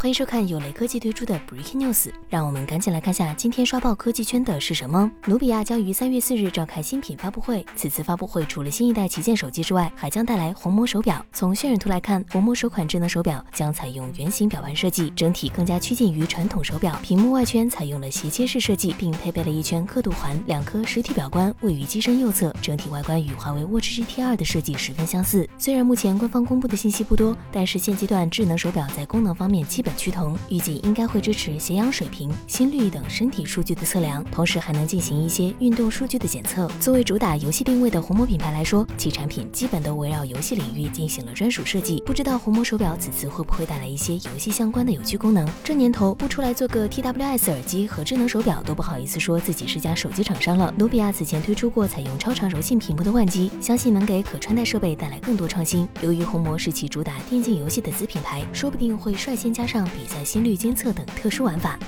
[0.00, 5.10] 欢迎收看有雷科技推出的 Breaking News，让我们赶紧来看下今天刷爆科技圈的是什么。
[5.26, 11.26] 努比亚将于三月四日召开新品发布会，此次发布会除了新一代旗舰手机之外，还将带来红魔手表。
[11.32, 16.96] 从渲染图来看，红魔首款智能手表将采用圆形表盘设计，整体更加趋近于传统手表。
[17.02, 25.48] 屏幕外圈采用了斜切式设计，并配备了一圈刻度环，两颗实体表冠位于机身右侧，整体外观与华为 Watch GT 2的设计十分相似。
[25.58, 36.70] 虽然目前官方公布的信息不多，但是现阶段智能手表在功能方面基本趋同，预计应该会支持血氧水平、心率等身体数据的测量，同时还能进行一些运动数据的检测。
[36.80, 42.02] 作为主打游戏定位的红魔品牌来说，其产品基本都围绕游戏领域进行了专属设计。
[42.06, 45.48] 不知道红魔手表此次会不会带来一些游戏相关的有趣功能？
[45.62, 50.72] 这年头不出来做个 TWS 耳机和智能手表，都不好意思说自己是家手机厂商了。
[50.76, 55.88] 努比亚此前推出过采用超长柔性屏幕的腕机，相信能给可穿戴设备带来更多创新。
[56.02, 61.78] 由于红魔是其主打电竞游戏的子品牌，说不定会率先加上上比赛心率监测等特殊玩法。